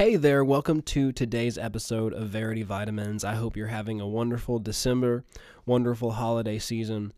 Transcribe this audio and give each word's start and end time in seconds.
Hey 0.00 0.16
there, 0.16 0.42
welcome 0.42 0.80
to 0.80 1.12
today's 1.12 1.58
episode 1.58 2.14
of 2.14 2.30
Verity 2.30 2.62
Vitamins. 2.62 3.22
I 3.22 3.34
hope 3.34 3.54
you're 3.54 3.66
having 3.66 4.00
a 4.00 4.08
wonderful 4.08 4.58
December, 4.58 5.26
wonderful 5.66 6.12
holiday 6.12 6.58
season. 6.58 7.12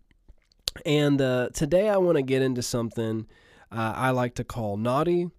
And 0.85 1.23
uh, 1.23 1.51
today 1.55 1.89
I 1.89 1.99
want 1.99 2.17
to 2.17 2.23
get 2.23 2.43
into 2.43 2.61
something 2.61 3.29
uh, 3.71 3.93
I 3.95 4.11
like 4.11 4.35
to 4.35 4.43
call 4.43 4.77
naughty 4.77 5.31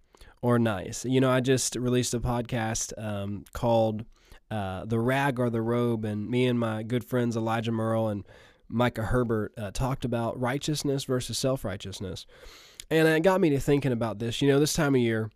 or 0.42 0.58
nice. 0.58 1.04
You 1.04 1.20
know, 1.20 1.30
I 1.30 1.42
just 1.42 1.76
released 1.76 2.14
a 2.14 2.22
podcast 2.22 2.94
um, 2.98 3.44
called 3.52 4.06
uh, 4.50 4.86
The 4.86 5.00
Rag 5.00 5.38
or 5.38 5.50
the 5.50 5.62
Robe, 5.62 6.06
and 6.06 6.30
me 6.30 6.48
and 6.48 6.58
my 6.58 6.82
good 6.82 7.04
friends 7.04 7.36
Elijah 7.36 7.74
Merle 7.74 8.08
and 8.08 8.26
Micah 8.70 9.04
Herbert 9.04 9.52
uh, 9.58 9.72
talked 9.72 10.06
about 10.06 10.40
righteousness 10.40 11.04
versus 11.04 11.38
self 11.38 11.66
righteousness. 11.66 12.26
And 12.90 13.06
it 13.06 13.22
got 13.22 13.42
me 13.42 13.50
to 13.50 13.60
thinking 13.60 13.92
about 13.92 14.20
this. 14.20 14.42
You 14.42 14.48
know, 14.48 14.62
this 14.62 14.74
time 14.74 14.96
of 14.96 15.02
year, 15.02 15.30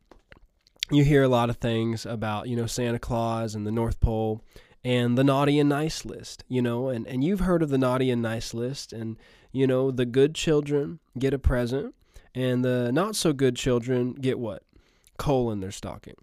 you 0.92 1.04
hear 1.04 1.24
a 1.24 1.28
lot 1.28 1.50
of 1.50 1.58
things 1.58 2.06
about, 2.06 2.48
you 2.48 2.56
know, 2.56 2.66
Santa 2.66 3.00
Claus 3.00 3.56
and 3.56 3.66
the 3.66 3.72
North 3.72 4.00
Pole 4.00 4.42
and 4.84 5.18
the 5.18 5.24
naughty 5.24 5.60
and 5.60 5.68
nice 5.68 6.06
list, 6.06 6.44
you 6.48 6.62
know, 6.62 6.90
and, 6.90 7.06
and 7.08 7.24
you've 7.24 7.42
heard 7.42 7.62
of 7.62 7.70
the 7.70 7.78
naughty 7.78 8.10
and 8.10 8.22
nice 8.22 8.54
list. 8.54 8.94
And, 8.94 9.18
you 9.52 9.68
know, 9.68 9.92
the 9.92 10.06
good 10.06 10.34
children 10.34 11.00
get 11.18 11.34
a 11.34 11.40
present, 11.40 11.94
and 12.34 12.64
the 12.64 12.92
not 12.92 13.16
so 13.16 13.34
good 13.34 13.56
children 13.56 14.14
get 14.14 14.40
what? 14.40 14.64
Coal 15.18 15.52
in 15.52 15.60
their 15.60 15.72
stocking. 15.72 16.16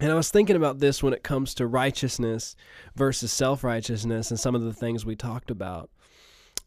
And 0.00 0.10
I 0.10 0.14
was 0.16 0.30
thinking 0.30 0.56
about 0.56 0.80
this 0.80 1.02
when 1.02 1.12
it 1.12 1.22
comes 1.22 1.54
to 1.54 1.66
righteousness 1.66 2.56
versus 2.96 3.32
self 3.32 3.62
righteousness 3.62 4.30
and 4.30 4.40
some 4.40 4.54
of 4.54 4.62
the 4.62 4.72
things 4.72 5.06
we 5.06 5.14
talked 5.14 5.50
about. 5.50 5.90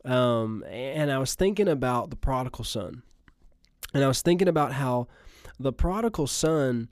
Um, 0.06 0.64
and 0.70 1.12
I 1.12 1.18
was 1.18 1.36
thinking 1.36 1.68
about 1.68 2.10
the 2.10 2.16
prodigal 2.16 2.64
son. 2.64 3.04
And 3.94 4.04
I 4.04 4.08
was 4.08 4.22
thinking 4.22 4.48
about 4.48 4.72
how 4.74 5.08
the 5.60 5.74
prodigal 5.74 6.28
son, 6.28 6.90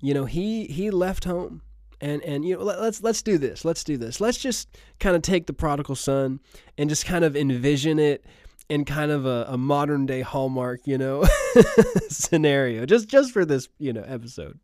you 0.00 0.14
know, 0.14 0.24
he 0.24 0.66
he 0.66 0.90
left 0.90 1.24
home. 1.24 1.62
And, 2.00 2.20
and 2.24 2.44
you 2.44 2.56
know 2.56 2.64
let, 2.64 2.80
let's 2.80 3.00
let's 3.00 3.22
do 3.22 3.38
this. 3.38 3.64
Let's 3.64 3.84
do 3.84 3.96
this. 3.96 4.20
Let's 4.20 4.38
just 4.38 4.68
kind 4.98 5.14
of 5.14 5.22
take 5.22 5.46
the 5.46 5.52
prodigal 5.52 5.94
son 5.94 6.40
and 6.76 6.90
just 6.90 7.06
kind 7.06 7.24
of 7.24 7.36
envision 7.36 8.00
it 8.00 8.24
in 8.68 8.84
kind 8.84 9.12
of 9.12 9.24
a, 9.24 9.46
a 9.48 9.56
modern 9.56 10.06
day 10.06 10.20
hallmark 10.20 10.80
you 10.84 10.98
know 10.98 11.24
scenario 12.08 12.86
just 12.86 13.06
just 13.06 13.32
for 13.32 13.44
this 13.44 13.68
you 13.78 13.92
know 13.92 14.02
episode. 14.02 14.58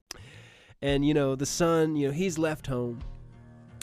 And 0.83 1.07
you 1.07 1.15
know 1.15 1.37
the 1.37 1.47
son 1.47 1.95
you 1.95 2.09
know 2.09 2.13
he's 2.13 2.39
left 2.39 2.67
home 2.67 3.05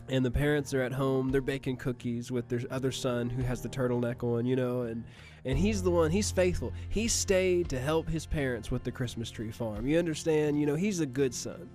and 0.10 0.26
the 0.26 0.32
parents 0.32 0.74
are 0.74 0.82
at 0.82 0.92
home. 0.92 1.30
They're 1.30 1.42
baking 1.42 1.78
cookies 1.78 2.32
with 2.32 2.48
their 2.50 2.60
other 2.70 2.92
son 2.92 3.30
who 3.30 3.42
has 3.42 3.62
the 3.62 3.70
turtleneck 3.70 4.22
on 4.24 4.46
you 4.46 4.58
know 4.58 4.82
and 4.82 5.06
and 5.46 5.58
he's 5.58 5.84
the 5.84 5.92
one 5.92 6.12
he's 6.12 6.32
faithful. 6.32 6.74
He 6.90 7.08
stayed 7.08 7.70
to 7.70 7.80
help 7.80 8.10
his 8.10 8.26
parents 8.26 8.72
with 8.72 8.84
the 8.84 8.92
christmas 8.92 9.30
tree 9.30 9.52
farm. 9.52 9.88
You 9.88 10.00
understand? 10.00 10.60
You 10.60 10.66
know 10.66 10.76
he's 10.76 11.00
a 11.00 11.06
good 11.06 11.34
son. 11.34 11.70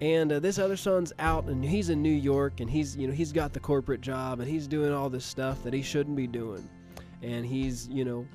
And 0.00 0.32
uh, 0.32 0.40
this 0.40 0.58
other 0.58 0.76
son's 0.76 1.12
out 1.20 1.44
and 1.44 1.64
he's 1.64 1.90
in 1.90 2.02
new 2.02 2.08
york 2.08 2.60
and 2.60 2.68
he's 2.68 2.96
you 2.96 3.06
know 3.06 3.12
he's 3.12 3.32
got 3.32 3.52
the 3.52 3.60
corporate 3.60 4.00
job 4.00 4.40
and 4.40 4.48
he's 4.48 4.66
doing 4.66 4.92
all 4.92 5.08
this 5.08 5.24
stuff 5.24 5.62
that 5.62 5.72
he 5.72 5.82
shouldn't 5.82 6.16
be 6.16 6.26
doing. 6.26 6.68
And 7.22 7.46
he's 7.46 7.88
you 7.88 8.04
know 8.04 8.26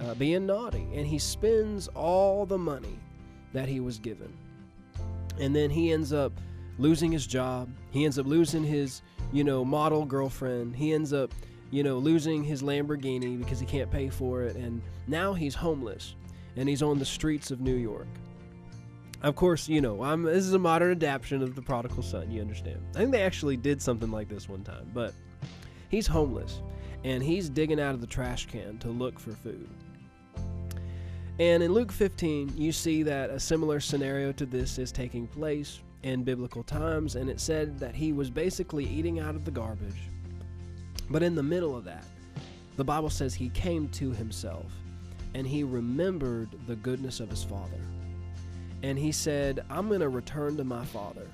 uh, 0.00 0.14
being 0.14 0.46
naughty. 0.46 0.86
And 0.94 1.06
he 1.06 1.18
spends 1.18 1.88
all 1.88 2.44
the 2.44 2.58
money 2.58 2.98
that 3.52 3.68
he 3.68 3.80
was 3.80 3.98
given. 3.98 4.32
And 5.38 5.54
then 5.54 5.70
he 5.70 5.92
ends 5.92 6.12
up 6.12 6.32
losing 6.78 7.12
his 7.12 7.26
job. 7.26 7.68
He 7.90 8.04
ends 8.04 8.18
up 8.18 8.26
losing 8.26 8.64
his 8.64 9.02
you 9.32 9.44
know 9.44 9.64
model 9.64 10.04
girlfriend. 10.04 10.74
He 10.74 10.92
ends 10.92 11.12
up 11.12 11.32
you 11.70 11.82
know, 11.82 11.98
losing 11.98 12.42
his 12.42 12.62
Lamborghini 12.62 13.38
because 13.38 13.60
he 13.60 13.66
can't 13.66 13.90
pay 13.90 14.08
for 14.08 14.42
it, 14.42 14.56
and 14.56 14.82
now 15.06 15.32
he's 15.32 15.54
homeless 15.54 16.14
and 16.56 16.68
he's 16.68 16.82
on 16.82 16.98
the 16.98 17.04
streets 17.04 17.50
of 17.50 17.60
New 17.60 17.74
York. 17.74 18.08
Of 19.22 19.36
course, 19.36 19.68
you 19.68 19.80
know, 19.80 20.02
I'm, 20.02 20.22
this 20.22 20.46
is 20.46 20.54
a 20.54 20.58
modern 20.58 20.92
adaptation 20.92 21.42
of 21.42 21.54
The 21.54 21.62
Prodigal 21.62 22.02
Son, 22.02 22.30
you 22.30 22.40
understand. 22.40 22.80
I 22.94 22.98
think 23.00 23.12
they 23.12 23.22
actually 23.22 23.56
did 23.56 23.80
something 23.80 24.10
like 24.10 24.28
this 24.28 24.48
one 24.48 24.64
time, 24.64 24.90
but 24.94 25.14
he's 25.90 26.06
homeless 26.06 26.62
and 27.04 27.22
he's 27.22 27.48
digging 27.48 27.80
out 27.80 27.94
of 27.94 28.00
the 28.00 28.06
trash 28.06 28.46
can 28.46 28.78
to 28.78 28.88
look 28.88 29.18
for 29.18 29.32
food. 29.32 29.68
And 31.38 31.62
in 31.62 31.72
Luke 31.72 31.92
15, 31.92 32.54
you 32.56 32.72
see 32.72 33.02
that 33.04 33.30
a 33.30 33.40
similar 33.40 33.80
scenario 33.80 34.32
to 34.32 34.44
this 34.44 34.78
is 34.78 34.92
taking 34.92 35.26
place 35.26 35.80
in 36.02 36.22
biblical 36.22 36.62
times, 36.62 37.16
and 37.16 37.30
it 37.30 37.40
said 37.40 37.78
that 37.78 37.94
he 37.94 38.12
was 38.12 38.30
basically 38.30 38.86
eating 38.86 39.20
out 39.20 39.34
of 39.34 39.44
the 39.44 39.50
garbage 39.50 40.08
but 41.10 41.22
in 41.22 41.34
the 41.34 41.42
middle 41.42 41.76
of 41.76 41.84
that, 41.84 42.04
the 42.76 42.84
Bible 42.84 43.10
says 43.10 43.34
he 43.34 43.50
came 43.50 43.88
to 43.90 44.12
himself 44.12 44.72
and 45.34 45.46
he 45.46 45.64
remembered 45.64 46.48
the 46.66 46.76
goodness 46.76 47.20
of 47.20 47.28
his 47.28 47.44
father. 47.44 47.80
And 48.82 48.98
he 48.98 49.12
said, 49.12 49.64
I'm 49.68 49.88
going 49.88 50.00
to 50.00 50.08
return 50.08 50.56
to 50.56 50.64
my 50.64 50.84
father. 50.86 51.26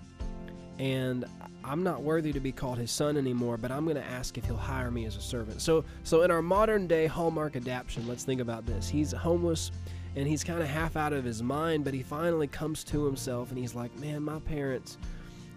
And 0.78 1.24
I'm 1.64 1.82
not 1.82 2.02
worthy 2.02 2.32
to 2.32 2.40
be 2.40 2.52
called 2.52 2.78
his 2.78 2.90
son 2.90 3.16
anymore, 3.16 3.56
but 3.56 3.70
I'm 3.70 3.84
going 3.84 3.96
to 3.96 4.04
ask 4.04 4.36
if 4.36 4.44
he'll 4.44 4.56
hire 4.56 4.90
me 4.90 5.06
as 5.06 5.16
a 5.16 5.20
servant. 5.20 5.60
So, 5.60 5.84
so 6.02 6.22
in 6.22 6.30
our 6.30 6.42
modern 6.42 6.86
day 6.86 7.06
Hallmark 7.06 7.56
adaptation, 7.56 8.06
let's 8.06 8.24
think 8.24 8.40
about 8.40 8.66
this. 8.66 8.88
He's 8.88 9.12
homeless 9.12 9.70
and 10.16 10.26
he's 10.26 10.42
kind 10.42 10.60
of 10.60 10.68
half 10.68 10.96
out 10.96 11.12
of 11.12 11.24
his 11.24 11.42
mind, 11.42 11.84
but 11.84 11.94
he 11.94 12.02
finally 12.02 12.46
comes 12.46 12.82
to 12.84 13.04
himself 13.04 13.50
and 13.50 13.58
he's 13.58 13.74
like, 13.74 13.96
Man, 13.98 14.22
my 14.22 14.38
parents 14.40 14.98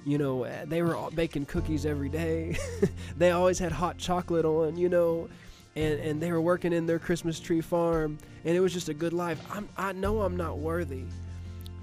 you 0.05 0.17
know, 0.17 0.43
eh, 0.43 0.65
they 0.65 0.81
were 0.81 0.97
baking 1.13 1.45
cookies 1.45 1.85
every 1.85 2.09
day. 2.09 2.57
they 3.17 3.31
always 3.31 3.59
had 3.59 3.71
hot 3.71 3.97
chocolate 3.97 4.45
on, 4.45 4.77
you 4.77 4.89
know, 4.89 5.29
and, 5.75 5.99
and 5.99 6.21
they 6.21 6.31
were 6.31 6.41
working 6.41 6.73
in 6.73 6.85
their 6.85 6.99
Christmas 6.99 7.39
tree 7.39 7.61
farm, 7.61 8.17
and 8.45 8.55
it 8.55 8.59
was 8.59 8.73
just 8.73 8.89
a 8.89 8.93
good 8.93 9.13
life. 9.13 9.41
I'm, 9.51 9.69
I 9.77 9.91
know 9.93 10.21
I'm 10.21 10.37
not 10.37 10.57
worthy 10.57 11.03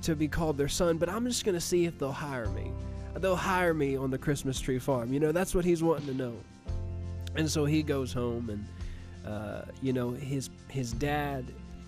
to 0.02 0.14
be 0.14 0.28
called 0.28 0.58
their 0.58 0.68
son, 0.68 0.98
but 0.98 1.08
I'm 1.08 1.24
just 1.26 1.44
going 1.44 1.54
to 1.54 1.60
see 1.60 1.84
if 1.84 1.98
they'll 1.98 2.12
hire 2.12 2.48
me. 2.48 2.70
They'll 3.16 3.36
hire 3.36 3.74
me 3.74 3.96
on 3.96 4.10
the 4.10 4.18
Christmas 4.18 4.60
tree 4.60 4.78
farm. 4.78 5.12
You 5.12 5.20
know, 5.20 5.32
that's 5.32 5.54
what 5.54 5.64
he's 5.64 5.82
wanting 5.82 6.06
to 6.08 6.14
know. 6.14 6.34
And 7.34 7.50
so 7.50 7.64
he 7.64 7.82
goes 7.82 8.12
home, 8.12 8.50
and, 8.50 9.30
uh, 9.30 9.62
you 9.82 9.92
know, 9.92 10.10
his, 10.10 10.50
his 10.68 10.92
dad 10.92 11.44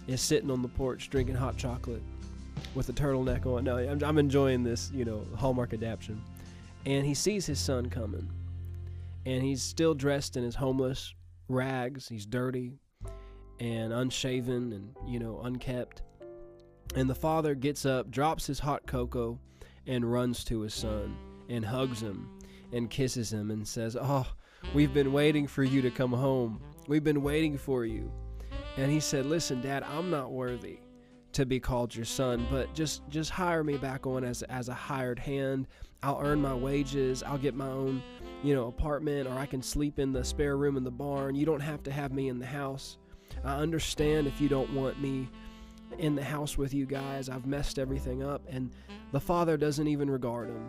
is 0.07 0.21
sitting 0.21 0.51
on 0.51 0.63
the 0.63 0.69
porch 0.69 1.11
drinking 1.11 1.35
hot 1.35 1.57
chocolate 1.57 2.03
with 2.75 2.89
a 2.89 2.93
turtleneck 2.93 3.47
on. 3.47 3.65
No, 3.65 3.77
I'm, 3.77 4.03
I'm 4.03 4.19
enjoying 4.19 4.63
this, 4.63 4.91
you 4.93 5.05
know, 5.05 5.25
Hallmark 5.37 5.73
adaptation. 5.73 6.23
And 6.87 7.05
he 7.05 7.15
sees 7.15 7.45
his 7.45 7.59
son 7.59 7.91
coming, 7.91 8.31
and 9.27 9.43
he's 9.43 9.63
still 9.63 9.95
dressed 9.95 10.37
in 10.37 10.45
his 10.45 10.55
homeless 10.55 11.15
rags. 11.49 12.09
He's 12.09 12.27
dirty 12.27 12.79
and 13.61 13.93
unshaven 13.93 14.73
and 14.73 14.95
you 15.07 15.19
know 15.19 15.41
unkept. 15.43 16.03
And 16.95 17.11
the 17.11 17.15
father 17.15 17.55
gets 17.55 17.85
up, 17.85 18.11
drops 18.11 18.47
his 18.47 18.61
hot 18.61 18.87
cocoa, 18.87 19.39
and 19.87 20.11
runs 20.11 20.45
to 20.45 20.61
his 20.61 20.75
son 20.75 21.17
and 21.49 21.65
hugs 21.65 22.01
him 22.01 22.31
and 22.73 22.89
kisses 22.89 23.33
him 23.33 23.51
and 23.51 23.67
says, 23.67 23.97
"Oh, 24.01 24.27
we've 24.75 24.95
been 24.95 25.13
waiting 25.13 25.47
for 25.47 25.65
you 25.65 25.83
to 25.83 25.91
come 25.91 26.13
home. 26.13 26.61
We've 26.87 27.05
been 27.05 27.23
waiting 27.23 27.59
for 27.59 27.85
you." 27.85 28.11
And 28.77 28.91
he 28.91 29.01
said, 29.01 29.27
"Listen, 29.27 29.61
Dad, 29.61 29.83
I'm 29.83 30.11
not 30.11 30.31
worthy." 30.31 30.79
To 31.39 31.47
be 31.47 31.61
called 31.61 31.95
your 31.95 32.05
son, 32.05 32.45
but 32.51 32.75
just 32.75 33.09
just 33.09 33.31
hire 33.31 33.63
me 33.63 33.77
back 33.77 34.09
on 34.09 34.25
as 34.25 34.43
as 34.43 34.69
a 34.69 34.75
hired 34.75 35.21
hand. 35.21 35.69
I'll 36.03 36.19
earn 36.21 36.43
my 36.43 36.53
wages. 36.53 37.23
I'll 37.23 37.39
get 37.39 37.55
my 37.55 37.69
own, 37.69 38.03
you 38.43 38.57
know, 38.57 38.67
apartment 38.67 39.29
or 39.29 39.35
I 39.35 39.47
can 39.47 39.63
sleep 39.63 40.01
in 40.01 40.13
the 40.13 40.25
spare 40.25 40.57
room 40.57 40.77
in 40.77 40.83
the 40.83 40.91
barn. 40.91 41.37
You 41.37 41.47
don't 41.47 41.61
have 41.61 41.85
to 41.85 41.93
have 41.93 42.13
me 42.13 42.29
in 42.29 42.41
the 42.41 42.47
house. 42.47 42.99
I 43.45 43.55
understand 43.55 44.27
if 44.27 44.41
you 44.41 44.49
don't 44.49 44.75
want 44.75 45.01
me 45.01 45.29
in 45.99 46.17
the 46.17 46.25
house 46.25 46.59
with 46.59 46.75
you 46.75 46.87
guys. 46.87 47.29
I've 47.29 47.47
messed 47.47 47.79
everything 47.79 48.25
up 48.25 48.43
and 48.49 48.73
the 49.13 49.21
father 49.21 49.57
doesn't 49.57 49.87
even 49.87 50.11
regard 50.11 50.49
him. 50.49 50.69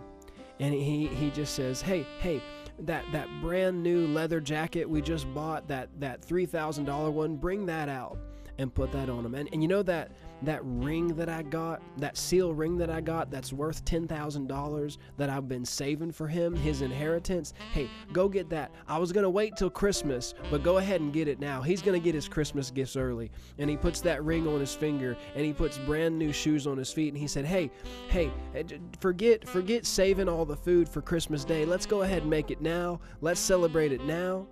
And 0.60 0.72
he 0.72 1.08
he 1.08 1.32
just 1.32 1.56
says, 1.56 1.82
"Hey, 1.82 2.06
hey, 2.20 2.44
that 2.78 3.06
that 3.12 3.28
brand 3.42 3.82
new 3.82 4.06
leather 4.06 4.40
jacket 4.40 4.88
we 4.88 5.02
just 5.02 5.26
bought, 5.34 5.68
that 5.68 5.90
that 6.00 6.22
$3,000 6.22 7.12
one, 7.12 7.38
bring 7.38 7.66
that 7.66 7.90
out." 7.90 8.20
And 8.60 8.74
put 8.74 8.92
that 8.92 9.10
on 9.10 9.26
him. 9.26 9.34
And, 9.34 9.50
and 9.54 9.64
you 9.64 9.68
know 9.68 9.82
that 9.84 10.12
that 10.44 10.62
ring 10.64 11.08
that 11.16 11.30
I 11.30 11.42
got, 11.42 11.82
that 11.98 12.18
seal 12.18 12.54
ring 12.54 12.78
that 12.78 12.90
I 12.90 13.02
got 13.02 13.32
that's 13.32 13.52
worth 13.52 13.84
$10,000 13.86 14.98
that 15.18 15.30
I've 15.30 15.50
been 15.50 15.66
saving 15.66 16.12
for 16.12 16.28
him, 16.28 16.56
his 16.56 16.82
inheritance. 16.82 17.54
Hey, 17.74 17.90
go 18.14 18.30
get 18.30 18.50
that. 18.50 18.72
I 18.88 18.98
was 18.98 19.12
to 19.24 19.30
wait 19.30 19.56
till 19.58 19.70
Christmas, 19.70 20.34
but 20.50 20.64
go 20.64 20.78
ahead 20.78 21.02
and 21.02 21.12
get 21.12 21.28
it 21.28 21.40
now. 21.40 21.62
He's 21.62 21.82
to 22.00 22.04
get 22.04 22.16
his 22.16 22.28
Christmas 22.28 22.72
gifts 22.72 22.96
early. 22.96 23.32
And 23.58 23.70
he 23.70 23.78
puts 23.78 24.02
that 24.02 24.24
ring 24.24 24.48
on 24.48 24.60
his 24.60 24.74
finger 24.74 25.18
and 25.36 25.46
he 25.46 25.54
puts 25.54 25.78
brand 25.78 26.18
new 26.18 26.32
shoes 26.32 26.68
on 26.68 26.78
his 26.78 26.92
feet 26.92 27.10
and 27.10 27.18
he 27.18 27.28
said, 27.28 27.46
"Hey, 27.46 27.72
hey, 28.10 28.32
eh, 28.56 28.64
forget 29.00 29.48
forget 29.48 29.86
saving 29.86 30.30
all 30.30 30.46
the 30.46 30.56
food 30.56 30.88
for 30.88 31.02
Christmas 31.02 31.44
Day. 31.44 31.66
Let's 31.66 31.86
go 31.86 32.04
ahead 32.04 32.22
and 32.22 32.30
make 32.30 32.52
it 32.52 32.62
now. 32.62 33.00
Let's 33.22 33.40
celebrate 33.40 33.92
it 33.92 34.04
now." 34.06 34.48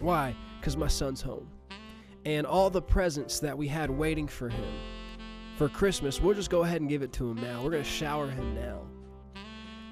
Why? 0.00 0.34
Cuz 0.60 0.76
my 0.76 0.88
son's 0.88 1.20
home 1.20 1.48
and 2.24 2.46
all 2.46 2.70
the 2.70 2.82
presents 2.82 3.38
that 3.40 3.56
we 3.56 3.68
had 3.68 3.90
waiting 3.90 4.26
for 4.26 4.48
him. 4.48 4.64
For 5.56 5.68
Christmas, 5.68 6.20
we'll 6.20 6.34
just 6.34 6.50
go 6.50 6.62
ahead 6.62 6.80
and 6.80 6.90
give 6.90 7.02
it 7.02 7.12
to 7.14 7.30
him 7.30 7.36
now. 7.36 7.62
We're 7.62 7.70
gonna 7.70 7.84
shower 7.84 8.28
him 8.28 8.54
now. 8.54 8.80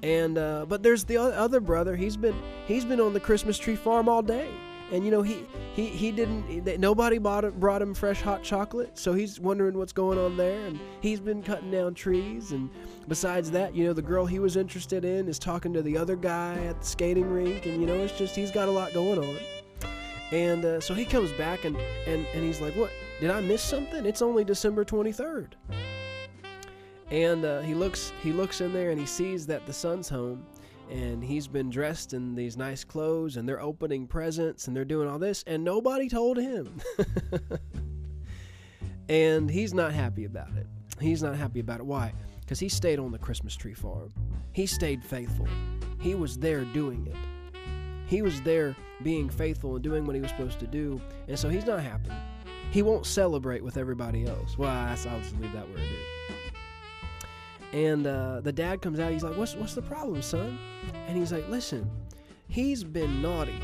And 0.01 0.37
uh, 0.37 0.65
but 0.67 0.83
there's 0.83 1.05
the 1.05 1.17
other 1.17 1.61
brother. 1.61 1.95
He's 1.95 2.17
been 2.17 2.35
he's 2.65 2.83
been 2.83 2.99
on 2.99 3.13
the 3.13 3.19
Christmas 3.19 3.57
tree 3.57 3.77
farm 3.77 4.09
all 4.09 4.21
day, 4.21 4.49
and 4.91 5.05
you 5.05 5.11
know 5.11 5.21
he 5.21 5.45
he 5.73 5.87
he 5.87 6.11
didn't 6.11 6.79
nobody 6.81 7.17
bought 7.17 7.57
brought 7.57 7.81
him 7.81 7.93
fresh 7.93 8.21
hot 8.21 8.43
chocolate. 8.43 8.97
So 8.97 9.13
he's 9.13 9.39
wondering 9.39 9.77
what's 9.77 9.93
going 9.93 10.19
on 10.19 10.35
there. 10.35 10.65
And 10.65 10.77
he's 10.99 11.21
been 11.21 11.41
cutting 11.41 11.71
down 11.71 11.93
trees. 11.93 12.51
And 12.51 12.69
besides 13.07 13.49
that 13.51 13.73
you 13.73 13.85
know 13.85 13.93
the 13.93 14.01
girl 14.01 14.25
he 14.25 14.39
was 14.39 14.57
interested 14.57 15.05
in 15.05 15.29
is 15.29 15.39
talking 15.39 15.71
to 15.73 15.81
the 15.81 15.97
other 15.97 16.17
guy 16.17 16.55
at 16.65 16.81
the 16.81 16.85
skating 16.85 17.29
rink. 17.29 17.65
And 17.65 17.79
you 17.79 17.87
know 17.87 17.95
it's 17.95 18.17
just 18.17 18.35
he's 18.35 18.51
got 18.51 18.67
a 18.67 18.71
lot 18.71 18.93
going 18.93 19.19
on 19.19 19.37
and 20.31 20.65
uh, 20.65 20.79
so 20.79 20.93
he 20.93 21.05
comes 21.05 21.31
back 21.33 21.65
and, 21.65 21.77
and 22.07 22.25
and 22.33 22.43
he's 22.43 22.61
like 22.61 22.75
what 22.75 22.91
did 23.19 23.29
i 23.29 23.41
miss 23.41 23.61
something 23.61 24.05
it's 24.05 24.21
only 24.21 24.43
december 24.43 24.83
23rd 24.83 25.53
and 27.11 27.45
uh, 27.45 27.61
he 27.61 27.73
looks 27.73 28.11
he 28.21 28.31
looks 28.31 28.61
in 28.61 28.73
there 28.73 28.89
and 28.89 28.99
he 28.99 29.05
sees 29.05 29.45
that 29.45 29.65
the 29.65 29.73
son's 29.73 30.09
home 30.09 30.45
and 30.89 31.23
he's 31.23 31.47
been 31.47 31.69
dressed 31.69 32.13
in 32.13 32.35
these 32.35 32.57
nice 32.57 32.83
clothes 32.83 33.37
and 33.37 33.47
they're 33.47 33.61
opening 33.61 34.07
presents 34.07 34.67
and 34.67 34.75
they're 34.75 34.85
doing 34.85 35.07
all 35.07 35.19
this 35.19 35.43
and 35.47 35.63
nobody 35.63 36.09
told 36.09 36.37
him. 36.37 36.79
and 39.09 39.49
he's 39.49 39.73
not 39.73 39.93
happy 39.93 40.25
about 40.25 40.49
it. 40.57 40.67
He's 40.99 41.23
not 41.23 41.35
happy 41.35 41.59
about 41.59 41.79
it. 41.79 41.85
Why? 41.85 42.13
Because 42.41 42.59
he 42.59 42.69
stayed 42.69 42.99
on 42.99 43.11
the 43.11 43.17
Christmas 43.17 43.55
tree 43.55 43.73
farm. 43.73 44.13
He 44.51 44.65
stayed 44.65 45.03
faithful. 45.03 45.47
He 45.99 46.15
was 46.15 46.37
there 46.37 46.65
doing 46.65 47.07
it. 47.07 47.59
He 48.05 48.21
was 48.21 48.41
there 48.41 48.75
being 49.01 49.29
faithful 49.29 49.75
and 49.75 49.83
doing 49.83 50.05
what 50.05 50.15
he 50.15 50.21
was 50.21 50.29
supposed 50.29 50.59
to 50.59 50.67
do. 50.67 51.01
And 51.27 51.37
so 51.37 51.49
he's 51.49 51.65
not 51.65 51.81
happy. 51.81 52.11
He 52.71 52.81
won't 52.81 53.05
celebrate 53.05 53.63
with 53.63 53.77
everybody 53.77 54.25
else. 54.25 54.57
Well, 54.57 54.69
I'll 54.69 54.95
just 54.95 55.37
leave 55.39 55.53
that 55.53 55.67
where 55.69 55.77
it 55.77 55.83
is. 55.83 56.23
And 57.73 58.05
uh, 58.05 58.41
the 58.41 58.51
dad 58.51 58.81
comes 58.81 58.99
out. 58.99 59.11
He's 59.11 59.23
like, 59.23 59.35
"What's 59.35 59.55
what's 59.55 59.73
the 59.73 59.81
problem, 59.81 60.21
son?" 60.21 60.59
And 61.07 61.17
he's 61.17 61.31
like, 61.31 61.47
"Listen, 61.49 61.89
he's 62.47 62.83
been 62.83 63.21
naughty. 63.21 63.59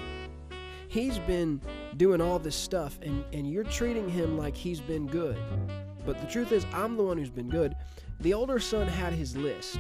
He's 0.88 1.20
been 1.20 1.62
doing 1.98 2.20
all 2.20 2.40
this 2.40 2.56
stuff, 2.56 2.98
and 3.04 3.24
and 3.34 3.50
you're 3.50 3.64
treating 3.64 4.10
him 4.10 4.38
like 4.38 4.56
he's 4.56 4.80
been 4.80 5.06
good. 5.06 5.38
But 6.06 6.20
the 6.20 6.28
truth 6.28 6.52
is, 6.52 6.66
I'm 6.74 6.98
the 6.98 7.04
one 7.04 7.20
who's 7.20 7.30
been 7.30 7.50
good. 7.50 7.76
The 8.20 8.34
older 8.34 8.60
son 8.60 8.88
had 8.88 9.14
his 9.14 9.36
list." 9.38 9.80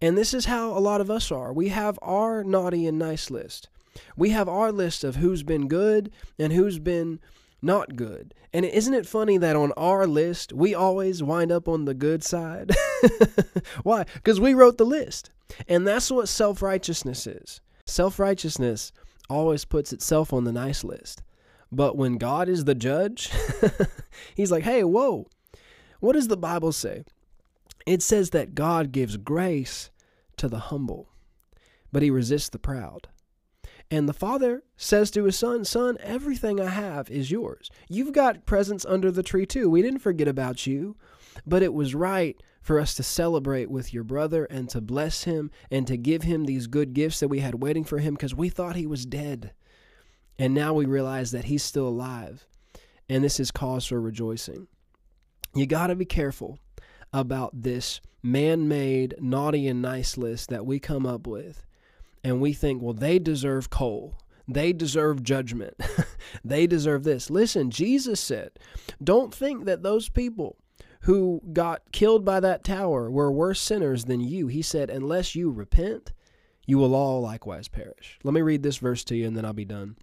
And 0.00 0.16
this 0.16 0.34
is 0.34 0.46
how 0.46 0.76
a 0.76 0.80
lot 0.80 1.00
of 1.00 1.10
us 1.10 1.30
are. 1.30 1.52
We 1.52 1.68
have 1.68 1.98
our 2.02 2.44
naughty 2.44 2.86
and 2.86 2.98
nice 2.98 3.30
list. 3.30 3.68
We 4.16 4.30
have 4.30 4.48
our 4.48 4.72
list 4.72 5.04
of 5.04 5.16
who's 5.16 5.42
been 5.42 5.68
good 5.68 6.10
and 6.38 6.52
who's 6.52 6.78
been 6.78 7.20
not 7.62 7.96
good. 7.96 8.34
And 8.52 8.64
isn't 8.64 8.94
it 8.94 9.06
funny 9.06 9.38
that 9.38 9.56
on 9.56 9.72
our 9.72 10.06
list, 10.06 10.52
we 10.52 10.74
always 10.74 11.22
wind 11.22 11.50
up 11.50 11.68
on 11.68 11.84
the 11.84 11.94
good 11.94 12.22
side? 12.22 12.72
Why? 13.82 14.04
Because 14.14 14.40
we 14.40 14.54
wrote 14.54 14.78
the 14.78 14.84
list. 14.84 15.30
And 15.68 15.86
that's 15.86 16.10
what 16.10 16.28
self 16.28 16.62
righteousness 16.62 17.26
is. 17.26 17.60
Self 17.86 18.18
righteousness 18.18 18.92
always 19.30 19.64
puts 19.64 19.92
itself 19.92 20.32
on 20.32 20.44
the 20.44 20.52
nice 20.52 20.84
list. 20.84 21.22
But 21.72 21.96
when 21.96 22.18
God 22.18 22.48
is 22.48 22.64
the 22.64 22.74
judge, 22.74 23.30
he's 24.36 24.50
like, 24.50 24.64
hey, 24.64 24.84
whoa, 24.84 25.26
what 26.00 26.12
does 26.12 26.28
the 26.28 26.36
Bible 26.36 26.72
say? 26.72 27.04
It 27.86 28.02
says 28.02 28.30
that 28.30 28.54
God 28.54 28.92
gives 28.92 29.16
grace 29.16 29.90
to 30.36 30.48
the 30.48 30.58
humble, 30.58 31.08
but 31.92 32.02
he 32.02 32.10
resists 32.10 32.48
the 32.48 32.58
proud. 32.58 33.08
And 33.90 34.08
the 34.08 34.14
father 34.14 34.62
says 34.76 35.10
to 35.12 35.24
his 35.24 35.36
son, 35.36 35.64
Son, 35.64 35.98
everything 36.00 36.60
I 36.60 36.70
have 36.70 37.10
is 37.10 37.30
yours. 37.30 37.70
You've 37.88 38.12
got 38.12 38.46
presents 38.46 38.86
under 38.86 39.10
the 39.10 39.22
tree 39.22 39.46
too. 39.46 39.68
We 39.68 39.82
didn't 39.82 40.00
forget 40.00 40.26
about 40.26 40.66
you. 40.66 40.96
But 41.46 41.62
it 41.62 41.74
was 41.74 41.94
right 41.94 42.40
for 42.60 42.80
us 42.80 42.94
to 42.94 43.02
celebrate 43.02 43.70
with 43.70 43.92
your 43.92 44.04
brother 44.04 44.44
and 44.46 44.68
to 44.70 44.80
bless 44.80 45.24
him 45.24 45.50
and 45.70 45.86
to 45.86 45.96
give 45.96 46.22
him 46.22 46.44
these 46.44 46.66
good 46.66 46.94
gifts 46.94 47.20
that 47.20 47.28
we 47.28 47.40
had 47.40 47.62
waiting 47.62 47.84
for 47.84 47.98
him 47.98 48.14
because 48.14 48.34
we 48.34 48.48
thought 48.48 48.76
he 48.76 48.86
was 48.86 49.04
dead. 49.04 49.52
And 50.38 50.54
now 50.54 50.72
we 50.72 50.86
realize 50.86 51.30
that 51.32 51.44
he's 51.44 51.62
still 51.62 51.88
alive. 51.88 52.46
And 53.08 53.22
this 53.22 53.38
is 53.38 53.50
cause 53.50 53.86
for 53.86 54.00
rejoicing. 54.00 54.68
You 55.54 55.66
got 55.66 55.88
to 55.88 55.94
be 55.94 56.06
careful 56.06 56.58
about 57.14 57.62
this 57.62 58.00
man 58.22 58.66
made 58.66 59.14
naughty 59.20 59.68
and 59.68 59.80
nice 59.80 60.18
list 60.18 60.50
that 60.50 60.66
we 60.66 60.80
come 60.80 61.06
up 61.06 61.26
with 61.26 61.64
and 62.24 62.40
we 62.40 62.52
think, 62.52 62.82
well, 62.82 62.92
they 62.92 63.18
deserve 63.18 63.70
coal. 63.70 64.18
They 64.48 64.72
deserve 64.72 65.22
judgment. 65.22 65.80
they 66.44 66.66
deserve 66.66 67.04
this. 67.04 67.30
Listen, 67.30 67.70
Jesus 67.70 68.18
said, 68.18 68.50
don't 69.02 69.32
think 69.32 69.64
that 69.64 69.82
those 69.82 70.08
people 70.08 70.56
who 71.02 71.40
got 71.52 71.92
killed 71.92 72.24
by 72.24 72.40
that 72.40 72.64
tower 72.64 73.10
were 73.10 73.30
worse 73.30 73.60
sinners 73.60 74.06
than 74.06 74.20
you. 74.20 74.48
He 74.48 74.62
said, 74.62 74.90
unless 74.90 75.34
you 75.34 75.50
repent, 75.50 76.12
you 76.66 76.78
will 76.78 76.94
all 76.94 77.20
likewise 77.20 77.68
perish. 77.68 78.18
Let 78.24 78.34
me 78.34 78.42
read 78.42 78.62
this 78.62 78.78
verse 78.78 79.04
to 79.04 79.16
you 79.16 79.26
and 79.26 79.36
then 79.36 79.44
I'll 79.44 79.52
be 79.52 79.64
done. 79.64 79.96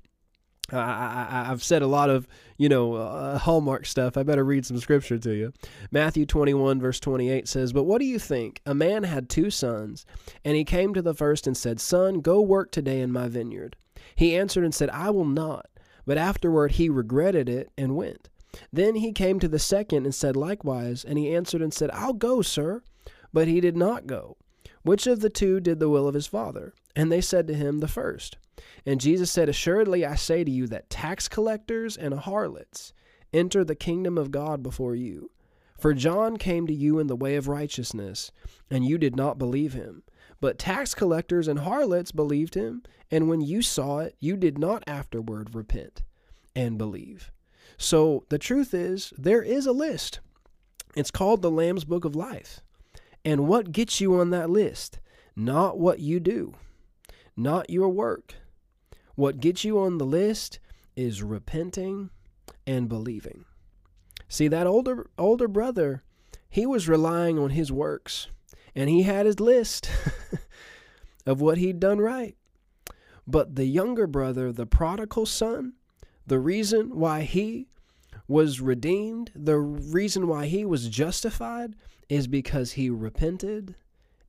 I, 0.71 1.43
have 1.47 1.63
said 1.63 1.81
a 1.81 1.87
lot 1.87 2.09
of, 2.09 2.27
you 2.57 2.69
know, 2.69 2.93
uh, 2.93 3.37
hallmark 3.37 3.85
stuff. 3.85 4.15
I 4.15 4.23
better 4.23 4.43
read 4.43 4.65
some 4.65 4.77
scripture 4.79 5.17
to 5.17 5.31
you. 5.31 5.53
Matthew 5.91 6.25
21, 6.25 6.79
verse 6.79 6.99
28 6.99 7.47
says, 7.47 7.73
But 7.73 7.83
what 7.83 7.99
do 7.99 8.05
you 8.05 8.19
think? 8.19 8.61
A 8.65 8.73
man 8.73 9.03
had 9.03 9.29
two 9.29 9.49
sons, 9.49 10.05
and 10.45 10.55
he 10.55 10.63
came 10.63 10.93
to 10.93 11.01
the 11.01 11.13
first 11.13 11.45
and 11.45 11.57
said, 11.57 11.79
Son, 11.81 12.21
go 12.21 12.41
work 12.41 12.71
today 12.71 13.01
in 13.01 13.11
my 13.11 13.27
vineyard. 13.27 13.75
He 14.15 14.35
answered 14.35 14.63
and 14.63 14.73
said, 14.73 14.89
I 14.91 15.09
will 15.09 15.25
not. 15.25 15.67
But 16.05 16.17
afterward 16.17 16.73
he 16.73 16.89
regretted 16.89 17.47
it 17.49 17.71
and 17.77 17.95
went. 17.95 18.29
Then 18.71 18.95
he 18.95 19.13
came 19.13 19.39
to 19.39 19.47
the 19.47 19.59
second 19.59 20.05
and 20.05 20.15
said 20.15 20.35
likewise, 20.35 21.03
and 21.03 21.17
he 21.17 21.33
answered 21.33 21.61
and 21.61 21.73
said, 21.73 21.89
I'll 21.91 22.13
go, 22.13 22.41
sir. 22.41 22.81
But 23.33 23.47
he 23.47 23.61
did 23.61 23.77
not 23.77 24.07
go. 24.07 24.37
Which 24.83 25.07
of 25.07 25.19
the 25.19 25.29
two 25.29 25.59
did 25.59 25.79
the 25.79 25.89
will 25.89 26.07
of 26.07 26.13
his 26.13 26.27
father? 26.27 26.73
And 26.95 27.11
they 27.11 27.21
said 27.21 27.47
to 27.47 27.53
him, 27.53 27.79
The 27.79 27.87
first. 27.87 28.37
And 28.85 28.99
Jesus 28.99 29.31
said, 29.31 29.49
Assuredly 29.49 30.05
I 30.05 30.15
say 30.15 30.43
to 30.43 30.51
you 30.51 30.67
that 30.67 30.89
tax 30.89 31.27
collectors 31.27 31.97
and 31.97 32.13
harlots 32.13 32.93
enter 33.33 33.63
the 33.63 33.75
kingdom 33.75 34.17
of 34.17 34.31
God 34.31 34.63
before 34.63 34.95
you. 34.95 35.31
For 35.77 35.93
John 35.93 36.37
came 36.37 36.67
to 36.67 36.73
you 36.73 36.99
in 36.99 37.07
the 37.07 37.15
way 37.15 37.35
of 37.35 37.47
righteousness, 37.47 38.31
and 38.69 38.85
you 38.85 38.97
did 38.97 39.15
not 39.15 39.39
believe 39.39 39.73
him. 39.73 40.03
But 40.39 40.59
tax 40.59 40.93
collectors 40.93 41.47
and 41.47 41.59
harlots 41.59 42.11
believed 42.11 42.55
him, 42.55 42.83
and 43.09 43.29
when 43.29 43.41
you 43.41 43.61
saw 43.61 43.99
it, 43.99 44.15
you 44.19 44.35
did 44.35 44.57
not 44.57 44.83
afterward 44.87 45.55
repent 45.55 46.01
and 46.55 46.77
believe. 46.77 47.31
So 47.77 48.25
the 48.29 48.37
truth 48.37 48.73
is, 48.73 49.13
there 49.17 49.41
is 49.41 49.65
a 49.65 49.71
list. 49.71 50.19
It's 50.95 51.11
called 51.11 51.41
the 51.41 51.51
Lamb's 51.51 51.83
Book 51.83 52.05
of 52.05 52.15
Life. 52.15 52.61
And 53.23 53.47
what 53.47 53.71
gets 53.71 54.01
you 54.01 54.19
on 54.19 54.29
that 54.31 54.49
list? 54.49 54.99
Not 55.35 55.79
what 55.79 55.99
you 55.99 56.19
do, 56.19 56.55
not 57.37 57.69
your 57.69 57.89
work. 57.89 58.35
What 59.15 59.39
gets 59.39 59.63
you 59.63 59.79
on 59.79 59.97
the 59.97 60.05
list 60.05 60.59
is 60.95 61.21
repenting 61.21 62.09
and 62.65 62.89
believing. 62.89 63.45
See 64.27 64.47
that 64.47 64.67
older 64.67 65.09
older 65.17 65.47
brother, 65.47 66.03
he 66.49 66.65
was 66.65 66.89
relying 66.89 67.37
on 67.37 67.51
his 67.51 67.71
works 67.71 68.27
and 68.75 68.89
he 68.89 69.03
had 69.03 69.25
his 69.25 69.39
list 69.39 69.89
of 71.25 71.41
what 71.41 71.57
he'd 71.57 71.79
done 71.79 71.99
right. 71.99 72.35
But 73.27 73.55
the 73.55 73.65
younger 73.65 74.07
brother, 74.07 74.51
the 74.51 74.65
prodigal 74.65 75.25
son, 75.25 75.73
the 76.25 76.39
reason 76.39 76.95
why 76.97 77.21
he 77.21 77.67
was 78.31 78.61
redeemed, 78.61 79.29
the 79.35 79.57
reason 79.59 80.25
why 80.25 80.45
he 80.45 80.63
was 80.63 80.87
justified 80.87 81.75
is 82.07 82.27
because 82.27 82.71
he 82.71 82.89
repented 82.89 83.75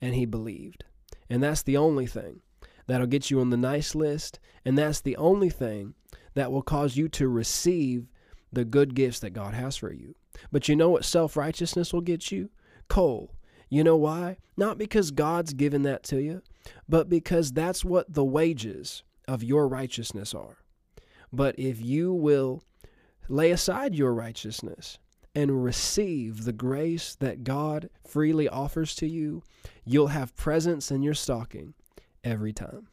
and 0.01 0.15
he 0.15 0.27
believed. 0.27 0.85
And 1.31 1.43
that's 1.43 1.63
the 1.63 1.77
only 1.77 2.07
thing 2.07 2.41
that'll 2.87 3.07
get 3.07 3.31
you 3.31 3.41
on 3.41 3.51
the 3.51 3.57
nice 3.57 3.95
list. 3.95 4.41
And 4.65 4.77
that's 4.77 5.01
the 5.01 5.17
only 5.17 5.51
thing 5.51 5.95
that 6.35 6.51
will 6.51 6.63
cause 6.63 6.97
you 6.97 7.09
to 7.11 7.29
receive 7.29 8.09
the 8.53 8.65
good 8.65 8.95
gifts 8.95 9.21
that 9.21 9.31
God 9.31 9.55
has 9.55 9.77
for 9.77 9.93
you. 9.93 10.17
But 10.51 10.69
you 10.69 10.75
know 10.75 10.91
what 10.91 11.05
self 11.05 11.37
righteousness 11.37 11.93
will 11.93 12.01
get 12.01 12.33
you? 12.33 12.51
Coal. 12.89 13.35
You 13.71 13.85
know 13.85 13.97
why? 13.97 14.37
Not 14.57 14.79
because 14.79 15.13
God's 15.13 15.55
given 15.55 15.83
that 15.83 16.03
to 16.05 16.21
you, 16.21 16.43
but 16.89 17.09
because 17.09 17.53
that's 17.53 17.85
what 17.85 18.13
the 18.13 18.25
wages 18.25 19.05
of 19.29 19.45
your 19.45 19.69
righteousness 19.69 20.35
are. 20.35 20.59
But 21.33 21.59
if 21.59 21.81
you 21.81 22.13
will 22.13 22.63
lay 23.29 23.51
aside 23.51 23.95
your 23.95 24.15
righteousness 24.15 24.99
and 25.35 25.65
receive 25.65 26.45
the 26.45 26.53
grace 26.53 27.15
that 27.17 27.45
God 27.45 27.89
freely 28.07 28.49
offers 28.49 28.95
to 28.97 29.07
you, 29.07 29.43
you'll 29.85 30.09
have 30.09 30.37
presents 30.37 30.91
in 30.91 31.03
your 31.03 31.15
stocking 31.15 31.75
every 32.23 32.53
time. 32.53 32.89